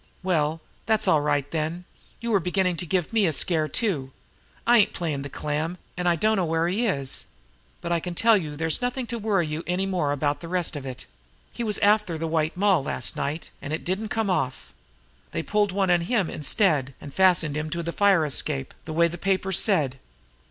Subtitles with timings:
[0.23, 1.85] "Well, that's all right, then.
[2.21, 4.11] You were beginning to give me a scare, too.
[4.65, 7.27] I ain't playin' the clam, and I dunno where he is;
[7.81, 10.75] but I can tell you there's nothing to worry you any more about the rest
[10.75, 11.05] of it.
[11.53, 14.73] He was after the White Moll last night, and it didn't come off.
[15.33, 19.07] They pulled one on him instead, and fastened him to the fire escape the way
[19.07, 19.99] the papers said.